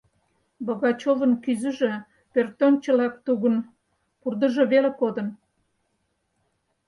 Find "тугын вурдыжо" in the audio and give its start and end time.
3.25-4.63